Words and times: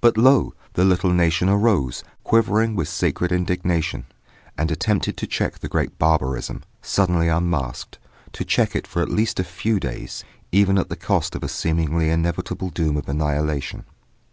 But 0.00 0.16
lo! 0.16 0.54
the 0.74 0.84
little 0.84 1.12
nation 1.12 1.48
arose, 1.48 2.04
quivering 2.22 2.76
with 2.76 2.86
sacred 2.88 3.32
indignation, 3.32 4.06
and 4.56 4.70
attempted 4.70 5.16
to 5.16 5.26
check 5.26 5.58
the 5.58 5.66
great 5.68 5.98
barbarism, 5.98 6.62
suddenly 6.82 7.26
unmasked; 7.26 7.98
to 8.34 8.44
check 8.44 8.76
it 8.76 8.86
for 8.86 9.02
at 9.02 9.10
least 9.10 9.40
a 9.40 9.42
few 9.42 9.80
days, 9.80 10.22
even 10.52 10.78
at 10.78 10.88
the 10.88 10.94
cost 10.94 11.34
of 11.34 11.42
a 11.42 11.48
seemingly 11.48 12.10
inevitable 12.10 12.70
doom 12.70 12.96
of 12.96 13.08
annihilation. 13.08 13.84